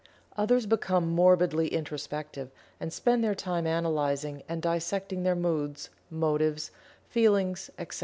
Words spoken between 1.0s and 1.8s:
morbidly